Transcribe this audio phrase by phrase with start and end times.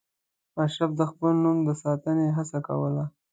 [0.63, 3.05] اشراف د خپل نوم د ساتنې هڅه کوله.